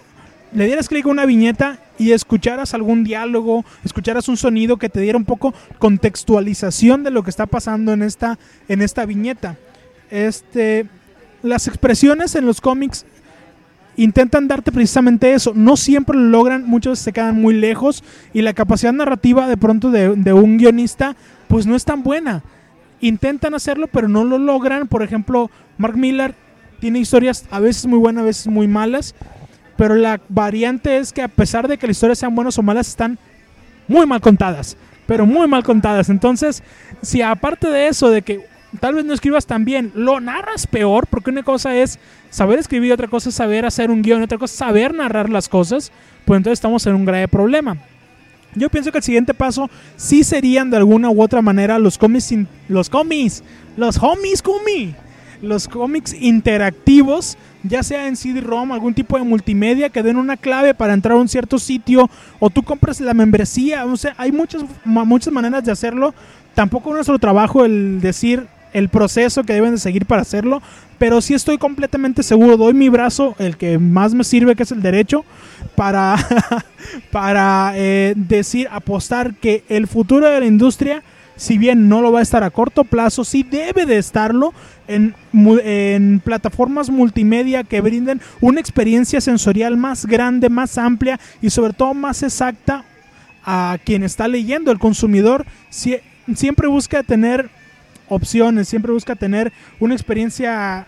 [0.52, 5.00] le dieras clic a una viñeta y escucharas algún diálogo, escucharas un sonido que te
[5.00, 8.38] diera un poco contextualización de lo que está pasando en esta,
[8.68, 9.56] en esta viñeta.
[10.12, 10.86] Este,
[11.42, 13.04] las expresiones en los cómics
[13.96, 15.52] intentan darte precisamente eso.
[15.54, 19.90] No siempre lo logran, muchos se quedan muy lejos y la capacidad narrativa de pronto
[19.90, 21.16] de, de un guionista
[21.48, 22.42] pues no es tan buena.
[23.00, 24.88] Intentan hacerlo pero no lo logran.
[24.88, 26.34] Por ejemplo, Mark Miller
[26.80, 29.14] tiene historias a veces muy buenas, a veces muy malas.
[29.76, 32.88] Pero la variante es que a pesar de que las historias sean buenas o malas,
[32.88, 33.18] están
[33.88, 34.76] muy mal contadas.
[35.06, 36.10] Pero muy mal contadas.
[36.10, 36.62] Entonces,
[37.00, 41.06] si aparte de eso, de que tal vez no escribas tan bien, lo narras peor,
[41.08, 41.98] porque una cosa es
[42.30, 45.48] saber escribir, otra cosa es saber hacer un guion, otra cosa es saber narrar las
[45.48, 45.90] cosas,
[46.24, 47.76] pues entonces estamos en un grave problema.
[48.54, 52.34] Yo pienso que el siguiente paso sí serían de alguna u otra manera los cómics,
[52.68, 53.44] los cómics,
[53.76, 54.94] los homies cumi,
[55.40, 60.74] los cómics interactivos, ya sea en CD-ROM, algún tipo de multimedia que den una clave
[60.74, 64.64] para entrar a un cierto sitio, o tú compras la membresía, o sea, hay muchas,
[64.84, 66.14] muchas maneras de hacerlo.
[66.54, 70.62] Tampoco es nuestro trabajo el decir el proceso que deben de seguir para hacerlo,
[70.98, 74.72] pero sí estoy completamente seguro, doy mi brazo, el que más me sirve, que es
[74.72, 75.24] el derecho,
[75.76, 76.16] para,
[77.10, 81.02] para eh, decir, apostar que el futuro de la industria
[81.36, 84.52] si bien no lo va a estar a corto plazo, sí debe de estarlo
[84.88, 85.14] en,
[85.64, 91.94] en plataformas multimedia que brinden una experiencia sensorial más grande, más amplia y sobre todo
[91.94, 92.84] más exacta
[93.42, 94.70] a quien está leyendo.
[94.70, 96.02] El consumidor sie-
[96.34, 97.48] siempre busca tener
[98.10, 100.86] opciones, siempre busca tener una experiencia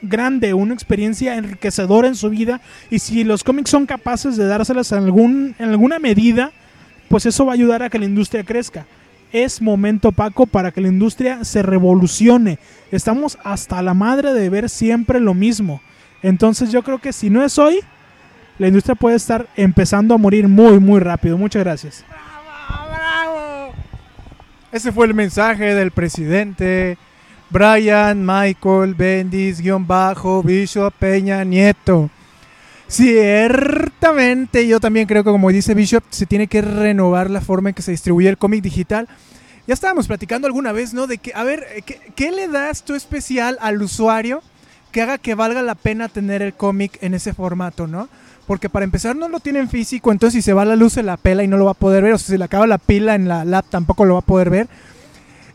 [0.00, 4.90] grande, una experiencia enriquecedora en su vida y si los cómics son capaces de dárselas
[4.92, 6.52] en, algún, en alguna medida,
[7.08, 8.86] pues eso va a ayudar a que la industria crezca.
[9.32, 12.58] Es momento, Paco, para que la industria se revolucione.
[12.90, 15.80] Estamos hasta la madre de ver siempre lo mismo.
[16.22, 17.80] Entonces yo creo que si no es hoy,
[18.58, 21.38] la industria puede estar empezando a morir muy, muy rápido.
[21.38, 22.04] Muchas gracias.
[24.72, 26.96] Ese fue el mensaje del presidente
[27.50, 32.08] Brian Michael Bendis, guion bajo, Bishop Peña Nieto.
[32.86, 37.74] Ciertamente, yo también creo que como dice Bishop, se tiene que renovar la forma en
[37.74, 39.08] que se distribuye el cómic digital.
[39.66, 41.08] Ya estábamos platicando alguna vez, ¿no?
[41.08, 44.40] De que, a ver, eh, ¿qué, qué le das tú especial al usuario
[44.92, 48.08] que haga que valga la pena tener el cómic en ese formato, ¿no?
[48.50, 51.04] Porque para empezar no lo tiene en físico, entonces si se va la luz se
[51.04, 52.78] la pela y no lo va a poder ver, o si se le acaba la
[52.78, 54.66] pila en la lap tampoco lo va a poder ver.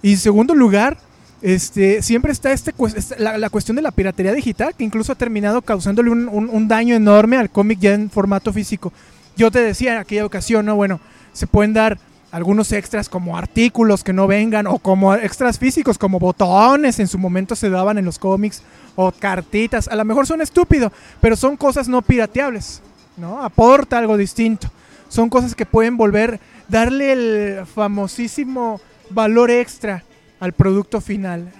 [0.01, 0.97] Y en segundo lugar,
[1.41, 2.73] este, siempre está este,
[3.17, 6.67] la, la cuestión de la piratería digital, que incluso ha terminado causándole un, un- un
[6.69, 8.93] daño enorme al cómic ya en formato físico.
[9.35, 10.77] Yo te decía en aquella ocasión, ¿no?
[10.77, 11.01] Bueno,
[11.33, 11.97] se pueden dar
[12.31, 17.17] algunos extras como artículos que no vengan, o como extras físicos, como botones en su
[17.17, 18.63] momento se daban en los cómics,
[18.95, 19.87] o cartitas.
[19.87, 22.81] A lo mejor son estúpidos, pero son cosas no pirateables,
[23.17, 23.43] ¿no?
[23.43, 24.71] Aporta algo distinto.
[25.09, 30.03] Son cosas que pueden volver, darle el famosísimo valor extra
[30.39, 31.51] al producto final.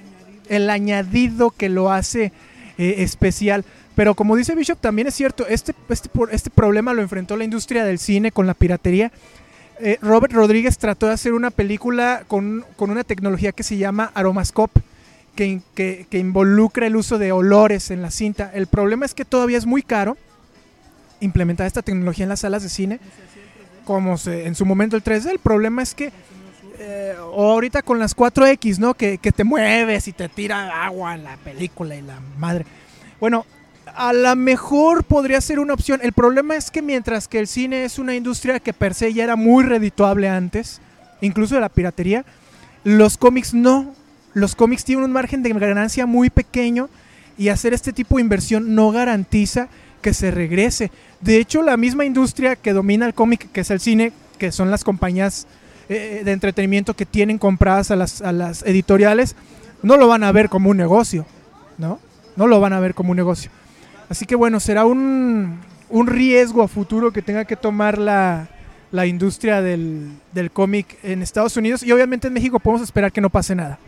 [0.50, 2.32] El añadido que lo hace
[2.78, 3.64] eh, especial.
[3.96, 7.86] Pero como dice Bishop, también es cierto, este, este, este problema lo enfrentó la industria
[7.86, 9.12] del cine con la piratería.
[9.80, 14.12] Eh, Robert Rodríguez trató de hacer una película con, con una tecnología que se llama
[14.14, 14.82] Aromascope,
[15.36, 18.52] que, que- que involucra el uso de olores en la cinta.
[18.54, 20.18] El problema es que todavía es muy caro
[21.20, 23.00] implementar esta tecnología en las salas de cine,
[23.86, 25.32] como se- en su momento el 3D.
[25.32, 26.12] El problema es que
[26.78, 28.94] eh, ahorita con las 4X, ¿no?
[28.96, 32.66] Que, que te mueves y te tira agua la película y la madre.
[33.20, 33.46] Bueno,
[33.96, 36.02] a lo mejor podría ser una opción.
[36.04, 39.24] El problema es que mientras que el cine es una industria que per se ya
[39.24, 40.82] era muy redituable antes,
[41.22, 42.26] incluso de la piratería,
[42.84, 43.94] los cómics no.
[44.36, 46.90] Los cómics tienen un margen de ganancia muy pequeño
[47.38, 49.70] y hacer este tipo de inversión no garantiza
[50.02, 50.92] que se regrese.
[51.22, 54.70] De hecho, la misma industria que domina el cómic, que es el cine, que son
[54.72, 55.48] las compañías
[55.88, 59.38] eh, de entretenimiento que tienen compradas a las, editoriales,
[59.82, 61.26] no lo van a ver como un negocio,
[61.78, 62.02] ¿no?
[62.36, 63.50] No lo van a ver como un negocio.
[64.10, 68.50] Así que bueno, será un, riesgo a futuro que tenga que tomar la,
[69.06, 70.20] industria del
[70.52, 73.80] cómic en Estados Unidos y obviamente en México podemos esperar que no pase nada.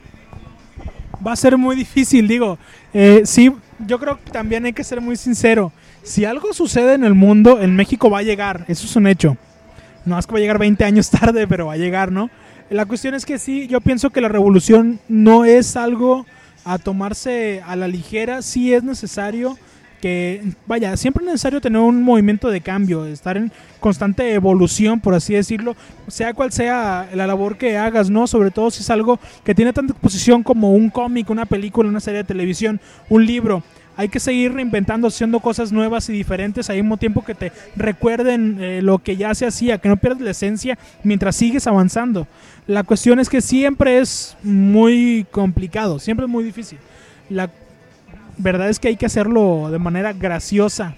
[1.25, 2.57] Va a ser muy difícil, digo.
[2.93, 5.71] Eh, sí, yo creo que también hay que ser muy sincero.
[6.03, 8.65] Si algo sucede en el mundo, en México va a llegar.
[8.67, 9.37] Eso es un hecho.
[10.05, 12.29] No es que va a llegar 20 años tarde, pero va a llegar, ¿no?
[12.69, 16.25] La cuestión es que sí, yo pienso que la revolución no es algo
[16.65, 18.41] a tomarse a la ligera.
[18.41, 19.57] Sí es necesario
[20.01, 25.13] que, vaya, siempre es necesario tener un movimiento de cambio, estar en constante evolución, por
[25.13, 25.75] así decirlo,
[26.07, 28.27] sea cual sea la labor que hagas, ¿no?
[28.27, 31.99] Sobre todo si es algo que tiene tanta exposición como un cómic, una película, una
[31.99, 32.79] serie de televisión,
[33.09, 33.63] un libro.
[33.95, 38.57] Hay que seguir reinventando, haciendo cosas nuevas y diferentes al mismo tiempo que te recuerden
[38.61, 42.27] eh, lo que ya se hacía, que no pierdas la esencia mientras sigues avanzando.
[42.67, 46.77] La cuestión es que siempre es muy complicado, siempre es muy difícil.
[47.27, 47.49] La
[48.37, 50.95] verdad es que hay que hacerlo de manera graciosa.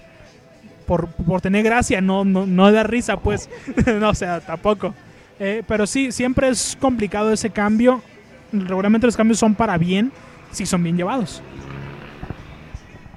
[0.86, 3.48] Por, por tener gracia, no, no, no risa, pues.
[4.00, 4.94] no, o sea, tampoco.
[5.38, 8.02] Eh, pero sí, siempre es complicado ese cambio.
[8.52, 10.10] Regularmente los cambios son para bien
[10.50, 11.42] si son bien llevados.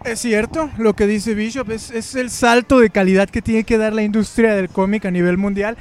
[0.05, 3.93] Es cierto, lo que dice Bishop es el salto de calidad que tiene que dar
[3.93, 5.77] la industria del cómic a nivel mundial.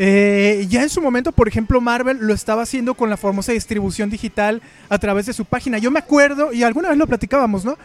[0.00, 4.08] Eh, ya en su momento, por ejemplo, Marvel lo estaba haciendo con la famosa distribución
[4.10, 5.78] digital a través de su página.
[5.78, 7.76] Yo me acuerdo, y alguna vez lo platicábamos, ¿no?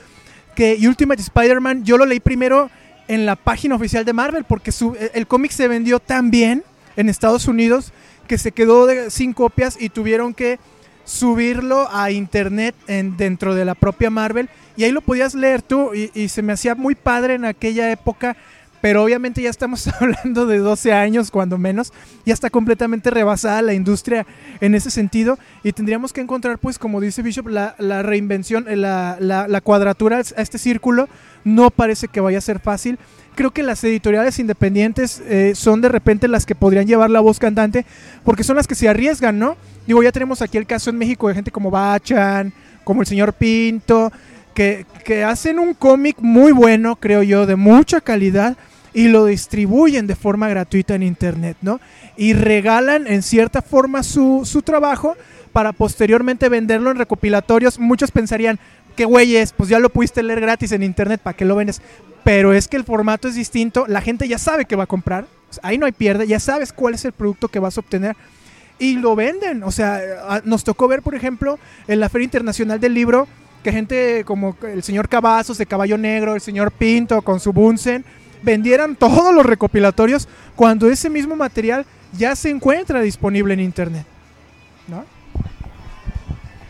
[0.56, 2.70] Que Ultimate Spider-Man yo lo leí primero
[3.08, 6.64] en la página oficial de Marvel porque su- el cómic se vendió tan bien
[6.96, 7.92] en Estados Unidos
[8.28, 10.60] que se quedó sin copias y tuvieron que
[11.04, 14.48] subirlo a internet en, dentro de la propia Marvel
[14.78, 18.38] y ahí lo podías leer tú y se me hacía muy padre en aquella época
[18.84, 21.94] pero obviamente ya estamos hablando de 12 años, cuando menos,
[22.26, 24.26] ya está completamente rebasada la industria
[24.60, 28.76] en ese sentido y tendríamos que encontrar, pues, como dice Bishop, la, la reinvención, eh,
[28.76, 31.08] la, la- la cuadratura a este círculo
[31.46, 33.00] no parece que vaya a ser fácil.
[33.36, 37.40] Creo que las editoriales independientes eh, son de repente las que podrían llevar la voz
[37.40, 37.86] cantante,
[38.26, 39.56] porque son las que se arriesgan, ¿no?
[39.88, 42.52] Digo, ya tenemos aquí el caso en México de gente como Bachan,
[42.84, 44.12] como el señor Pinto,
[44.54, 48.58] que, que hacen un cómic muy bueno, creo yo, de mucha calidad
[48.94, 51.80] y lo distribuyen de forma gratuita en internet, ¿no?
[52.16, 55.16] Y regalan en cierta forma su, su trabajo
[55.52, 57.80] para posteriormente venderlo en recopilatorios.
[57.80, 58.60] Muchos pensarían,
[58.96, 61.82] que güeyes, pues ya lo pudiste leer gratis en internet, ¿para qué lo vendes?
[62.24, 65.26] Pero es que el formato es distinto, la gente ya sabe que va a comprar,
[65.54, 68.16] sea, ahí no hay pierde, ya sabes cuál es el producto que vas a obtener
[68.80, 69.64] y lo venden.
[69.64, 73.28] O sea, nos tocó ver, por ejemplo, en la Feria Internacional del Libro,
[73.64, 78.04] que gente como el señor Cavazos de Caballo Negro, el señor Pinto con su Bunsen,
[78.44, 81.86] vendieran todos los recopilatorios cuando ese mismo material
[82.18, 84.06] ya se encuentra disponible en internet.
[84.88, 85.06] ¿No?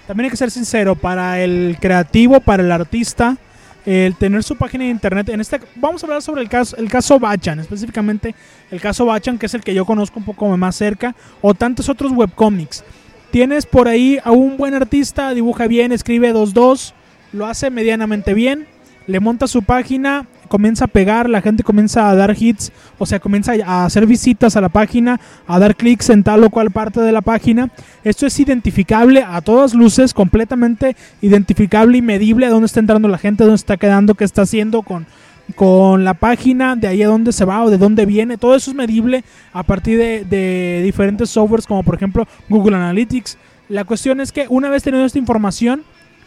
[0.08, 3.38] También hay que ser sincero, para el creativo, para el artista,
[3.86, 6.90] el tener su página de internet, en este vamos a hablar sobre el caso el
[6.90, 8.34] caso Bachan, específicamente
[8.72, 11.90] el caso Bachan, que es el que yo conozco un poco más cerca, o tantos
[11.90, 12.84] otros webcomics.
[13.32, 16.94] Tienes por ahí a un buen artista, dibuja bien, escribe 2-2,
[17.34, 18.68] lo hace medianamente bien,
[19.08, 23.20] le monta su página, comienza a pegar, la gente comienza a dar hits, o sea,
[23.20, 27.02] comienza a hacer visitas a la página, a dar clics en tal o cual parte
[27.02, 27.72] de la página.
[28.04, 33.18] Esto es identificable a todas luces, completamente identificable y medible a dónde está entrando la
[33.18, 35.08] gente, dónde está quedando, qué está haciendo con,
[35.56, 38.38] con la página, de ahí a dónde se va o de dónde viene.
[38.38, 39.24] Todo eso es medible
[39.54, 43.40] a partir de, diferentes softwares como por ejemplo Google Analytics.
[43.70, 45.82] La cuestión es que una vez teniendo esta información,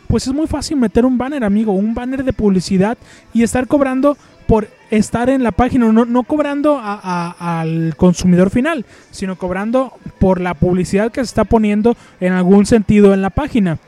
[0.07, 2.97] pues es muy fácil meter un banner, amigo, un banner de publicidad
[3.33, 9.37] y estar cobrando por estar en la página, no, no cobrando al consumidor final, sino
[9.37, 13.79] cobrando por la publicidad que se está poniendo en algún sentido en la página.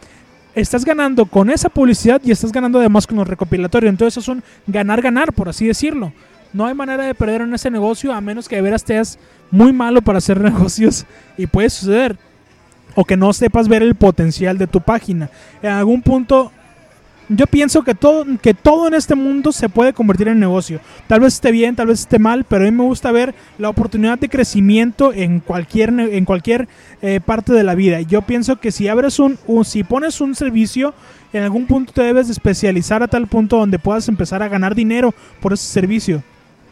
[0.55, 3.91] Estás ganando con esa publicidad y estás ganando además con los recopilatorios.
[3.91, 6.13] Entonces es un ganar-ganar, por así decirlo.
[6.53, 9.19] No hay manera de perder en ese negocio a menos que de veras seas
[9.51, 11.07] muy malo para hacer negocios
[11.37, 12.17] y puede suceder
[13.01, 15.31] o que no sepas ver el potencial de tu página.
[15.63, 16.51] En algún punto,
[17.29, 20.81] yo pienso que todo, que todo en este mundo se puede convertir en negocio.
[21.07, 23.69] Tal vez esté bien, tal vez esté mal, pero a mí me gusta ver la
[23.69, 26.67] oportunidad de crecimiento en cualquier, en cualquier
[27.01, 28.01] eh, parte de la vida.
[28.01, 30.93] Yo pienso que si abres un, si pones un servicio,
[31.33, 34.75] en algún punto te debes de especializar a tal punto donde puedas empezar a ganar
[34.75, 36.21] dinero por ese servicio.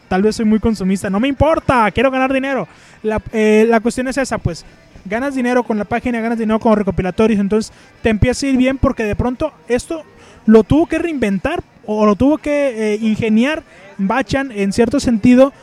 [0.09, 2.67] Tal vez soy muy consumista, no me importa, quiero ganar dinero.
[3.01, 4.65] La, eh, la cuestión es esa, pues
[5.07, 8.77] ganas dinero con la página, ganas dinero con recopilatorios, entonces te empieza a ir bien
[8.77, 10.03] porque de pronto esto
[10.45, 13.63] lo tuvo que reinventar o lo tuvo que eh, ingeniar
[13.97, 15.53] Bachan en cierto sentido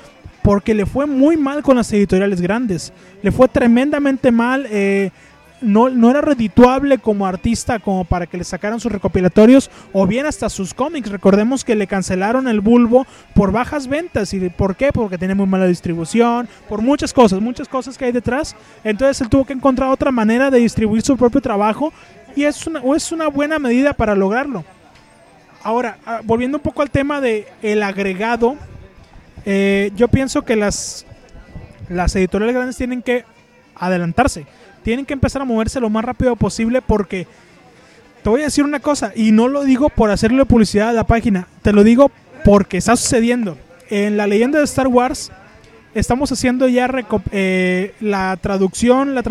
[0.43, 2.93] porque le fue muy mal con las editoriales grandes,
[3.23, 4.67] le fue tremendamente mal.
[4.71, 5.11] eh,
[5.65, 10.27] no, no era redituable como artista como para que le sacaran sus recopilatorios o bien
[10.27, 11.11] hasta sus cómics.
[11.11, 14.33] Recordemos que le cancelaron el bulbo por bajas ventas.
[14.35, 14.93] ¿Y por qué?
[14.93, 18.55] Porque tiene muy mala distribución, por muchas cosas, muchas cosas que hay detrás.
[18.85, 21.93] Entonces él tuvo que encontrar otra manera de distribuir su propio trabajo
[22.37, 24.65] y es una, es una buena medida para lograrlo.
[25.63, 28.57] Ahora, ah, volviendo un poco al tema de el agregado,
[29.47, 31.07] eh, yo pienso que las,
[31.89, 33.25] las editoriales grandes tienen que
[33.77, 34.47] adelantarse
[34.85, 37.27] tienen que empezar a moverse lo más rápido posible porque
[38.23, 41.05] te voy a decir una cosa y no lo digo por hacerle publicidad a la
[41.05, 42.13] página, te lo digo
[42.45, 43.59] porque está sucediendo.
[43.91, 45.33] En la leyenda de Star Wars
[45.95, 46.89] estamos haciendo ya
[47.33, 49.23] eh, la traducción, la,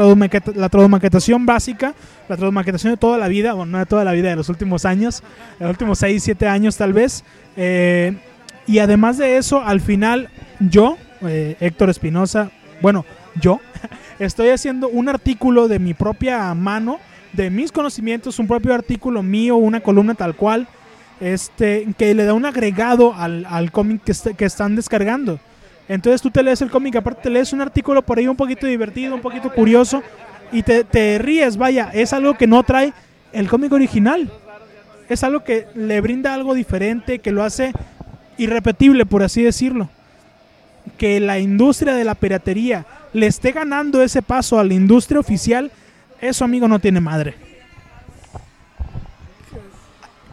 [0.55, 1.93] la tradumaquetación básica,
[2.27, 4.85] la tradumaquetación de toda la vida, bueno, no de toda la vida, de los últimos
[4.85, 5.23] años,
[5.59, 7.23] de los últimos 6, 7 años tal vez.
[7.57, 8.15] Eh,
[8.65, 10.29] y además de eso, al final
[10.59, 12.49] yo, eh, Héctor Espinosa,
[12.81, 13.05] bueno,
[13.39, 13.59] yo,
[14.19, 16.99] estoy haciendo un artículo de mi propia mano,
[17.33, 20.67] de mis conocimientos, un propio artículo mío, una columna tal cual,
[21.19, 25.39] este, que le da un agregado al, al cómic que, que están descargando.
[25.87, 28.67] Entonces tú te lees el cómic, aparte te lees un artículo por ahí un poquito
[28.67, 30.01] divertido, un poquito curioso,
[30.51, 32.93] y te, te ríes, vaya, es algo que no trae
[33.31, 34.31] el cómic original.
[35.09, 37.73] Es algo que le brinda algo diferente, que lo hace
[38.37, 39.89] irrepetible, por así decirlo.
[40.97, 45.71] Que la industria de la piratería le esté ganando ese paso a la industria oficial,
[46.19, 47.35] eso amigo no tiene madre.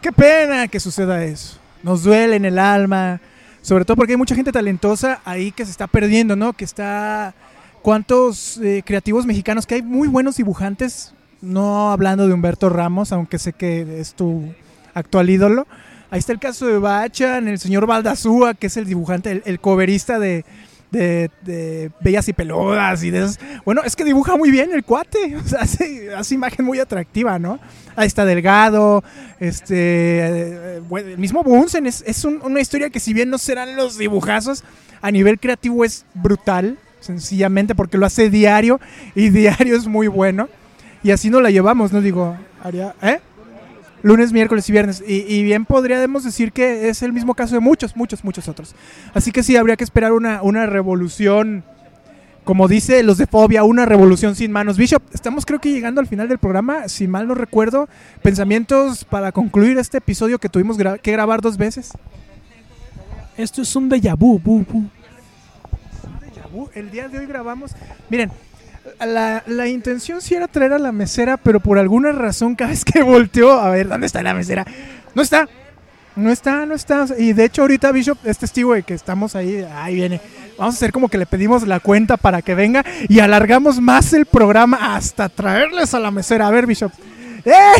[0.00, 1.58] Qué pena que suceda eso.
[1.82, 3.20] Nos duele en el alma.
[3.62, 6.52] Sobre todo porque hay mucha gente talentosa ahí que se está perdiendo, ¿no?
[6.54, 7.34] Que está...
[7.82, 9.66] ¿Cuántos eh, creativos mexicanos?
[9.66, 11.14] Que hay muy buenos dibujantes.
[11.40, 14.52] No hablando de Humberto Ramos, aunque sé que es tu
[14.94, 15.66] actual ídolo.
[16.10, 19.60] Ahí está el caso de Bachan, el señor Baldazúa, que es el dibujante, el, el
[19.60, 20.44] coverista de,
[22.00, 23.38] Bellas y Peludas y de esas.
[23.64, 27.60] Bueno, es que dibuja muy bien el cuate, o sea, hace, imagen muy atractiva, ¿no?
[27.96, 29.04] Ahí está Delgado,
[29.38, 33.76] este, eh, el mismo Bunsen, es, es un- una historia que si bien no serán
[33.76, 34.64] los dibujazos,
[35.02, 38.80] a nivel creativo es brutal, sencillamente porque lo hace diario
[39.14, 40.48] y diario es muy bueno.
[41.02, 42.00] Y así nos la llevamos, ¿no?
[42.02, 43.20] Digo, Aria- ¿eh?
[44.02, 45.02] Lunes, miércoles y viernes.
[45.06, 48.74] Y, y bien podríamos decir que es el mismo caso de muchos, muchos, muchos otros.
[49.14, 51.64] Así que sí, habría que esperar una, una revolución,
[52.44, 54.78] como dice los de Fobia, una revolución sin manos.
[54.78, 57.88] Bishop, estamos creo que llegando al final del programa, si mal no recuerdo.
[58.22, 61.92] Pensamientos para concluir este episodio que tuvimos gra- que grabar dos veces.
[63.36, 64.84] Esto es un déjà vu, bu, bu.
[66.74, 67.72] El día de hoy grabamos.
[68.08, 68.30] Miren,
[69.06, 72.84] la, la intención sí era traer a la mesera, pero por alguna razón cada vez
[72.84, 74.66] que volteó, a ver, ¿dónde está la mesera?
[75.14, 75.48] No está.
[76.16, 77.06] No está, no está.
[77.18, 79.66] Y de hecho ahorita Bishop es testigo de que estamos ahí.
[79.74, 80.20] Ahí viene.
[80.58, 84.12] Vamos a hacer como que le pedimos la cuenta para que venga y alargamos más
[84.12, 86.46] el programa hasta traerles a la mesera.
[86.46, 86.92] A ver, Bishop.
[87.44, 87.72] ¡Eh!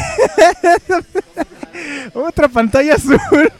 [2.14, 3.21] Otra pantalla azul.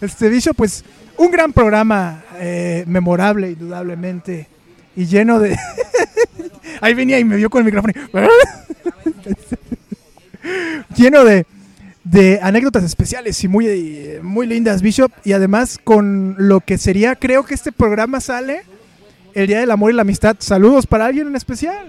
[0.00, 0.82] Este Bishop, pues
[1.18, 4.48] un gran programa, eh, memorable, indudablemente,
[4.96, 5.56] y lleno de...
[6.80, 7.92] Ahí venía y me vio con el micrófono.
[7.94, 8.10] y-
[11.02, 11.46] lleno de,
[12.04, 13.66] de anécdotas especiales y muy,
[14.22, 18.62] muy lindas, Bishop, y además con lo que sería, creo que este programa sale
[19.34, 20.36] el Día del Amor y la Amistad.
[20.38, 21.86] Saludos para alguien en especial.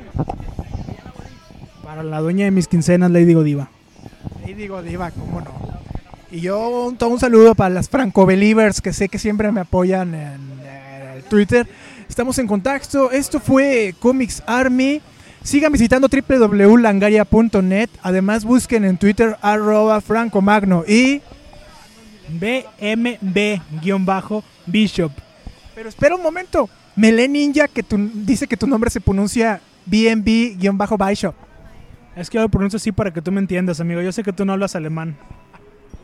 [1.84, 3.70] Para la dueña de mis quincenas, Lady Godiva.
[4.45, 5.52] Y digo, Diva, ¿cómo no?
[6.32, 9.62] Y yo un, todo un saludo para las Franco Believers que sé que siempre me
[9.62, 10.39] apoyan en,
[11.16, 11.68] el Twitter.
[12.12, 13.09] Estamos en contacto.
[13.09, 15.01] Esto fue Comics Army.
[15.43, 17.89] Sigan visitando www.langaria.net.
[18.03, 20.84] Además, busquen en Twitter arroba Franco Magno.
[20.86, 21.22] Y.
[23.72, 25.12] BMB-Bishop.
[25.74, 26.70] Pero espera un momento.
[26.97, 31.34] Melee Ninja que tu- dice que tu nombre se pronuncia BNB-Bishop.
[32.18, 34.01] Es que yo lo pronuncio así para que tú me entiendas, amigo.
[34.01, 35.16] Yo sé que tú no hablas alemán.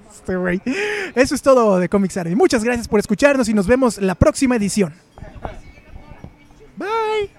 [0.10, 0.34] Este.
[1.16, 2.34] Eso es todo de Comics Army.
[2.36, 4.94] Muchas gracias por escucharnos y nos vemos la próxima edición.
[6.78, 7.30] Bye.